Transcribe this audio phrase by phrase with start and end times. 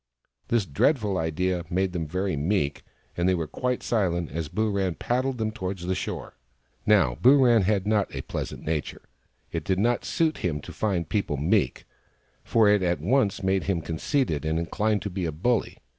[0.47, 2.81] This dreadful idea made them very meek,
[3.15, 6.39] and they were quite silent as Booran paddled them towards the shore.
[6.87, 9.03] Now, Booran had not a pleasant nature.
[9.51, 11.85] It did not suit him to find people meek,
[12.43, 15.77] for it at once made him conceited and inclined to be a bully.